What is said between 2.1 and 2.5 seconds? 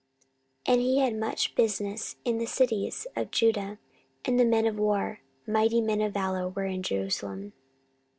in the